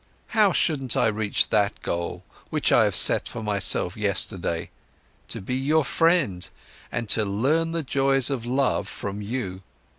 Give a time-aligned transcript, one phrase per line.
[0.29, 4.71] How shouldn't I reach that goal, which I have set for myself yesterday:
[5.27, 6.49] to be your friend
[6.91, 9.61] and to learn the joys of love from you!